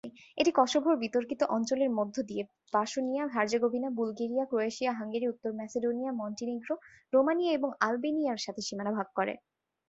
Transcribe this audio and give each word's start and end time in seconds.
এটি 0.37 0.51
কসোভোর 0.55 0.95
বিতর্কিত 0.97 1.41
অঞ্চলের 1.49 1.89
মধ্য 1.89 2.15
দিয়ে 2.23 2.43
বসনিয়া-হার্জেগোভিনা, 2.73 3.89
বুলগেরিয়া, 3.89 4.45
ক্রোয়েশিয়া, 4.45 4.91
হাঙ্গেরি, 4.93 5.25
উত্তর 5.27 5.51
ম্যাসেডোনিয়া, 5.53 6.11
মন্টিনিগ্রো, 6.11 6.75
রোমানিয়া 7.13 7.51
এবং 7.53 7.69
আলবেনিয়ার 7.79 8.43
সাথে 8.45 8.61
সীমানা 8.61 8.91
ভাগ 8.91 9.07
করে। 9.15 9.33